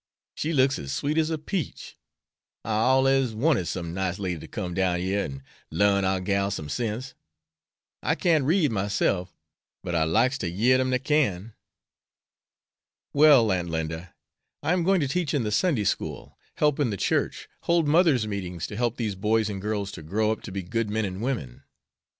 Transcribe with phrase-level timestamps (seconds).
[0.33, 1.95] She looks as sweet as a peach.
[2.65, 6.69] I allers wanted some nice lady to come down yere and larn our gals some
[6.69, 7.13] sense.
[8.01, 9.37] I can't read myself,
[9.83, 11.53] but I likes ter yere dem dat can."
[13.13, 14.15] "Well, Aunt Linda,
[14.63, 18.25] I am going to teach in the Sunday school, help in the church, hold mothers'
[18.27, 21.21] meetings to help these boys and girls to grow up to be good men and
[21.21, 21.61] women.